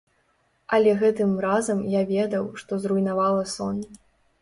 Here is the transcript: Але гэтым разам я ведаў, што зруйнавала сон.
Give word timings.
Але 0.77 0.91
гэтым 1.03 1.35
разам 1.45 1.85
я 1.99 2.03
ведаў, 2.15 2.51
што 2.65 2.83
зруйнавала 2.87 3.43
сон. 3.57 3.75